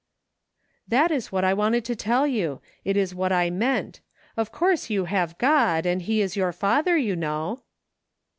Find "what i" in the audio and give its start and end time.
1.31-1.53, 3.13-3.51